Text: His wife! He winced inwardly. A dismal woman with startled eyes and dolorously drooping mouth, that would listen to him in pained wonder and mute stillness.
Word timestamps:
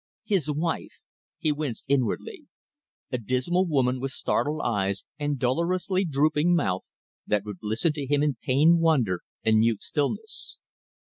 His 0.25 0.49
wife! 0.49 0.93
He 1.37 1.51
winced 1.51 1.85
inwardly. 1.87 2.47
A 3.11 3.19
dismal 3.19 3.67
woman 3.67 3.99
with 3.99 4.09
startled 4.11 4.61
eyes 4.65 5.05
and 5.19 5.37
dolorously 5.37 6.05
drooping 6.05 6.55
mouth, 6.55 6.81
that 7.27 7.45
would 7.45 7.59
listen 7.61 7.93
to 7.93 8.07
him 8.07 8.23
in 8.23 8.35
pained 8.41 8.79
wonder 8.79 9.21
and 9.43 9.59
mute 9.59 9.83
stillness. 9.83 10.57